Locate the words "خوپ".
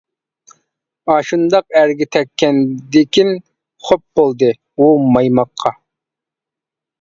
3.89-4.03